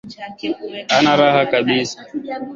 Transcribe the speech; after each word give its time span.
Hana 0.91 1.11
raha 1.19 1.41
kabisa. 1.51 1.99